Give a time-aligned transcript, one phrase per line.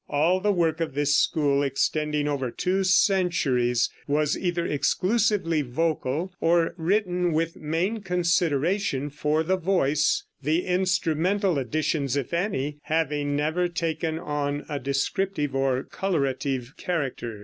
[0.09, 6.73] All the work of this school, extending over two centuries, was either exclusively vocal, or
[6.75, 14.17] written with main consideration for the voice, the instrumental additions, if any, having never taken
[14.17, 17.39] on a descriptive or colorative character.